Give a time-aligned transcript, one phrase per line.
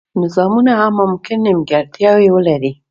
[0.21, 2.71] نظامونه هم ممکن نیمګړتیاوې ولري.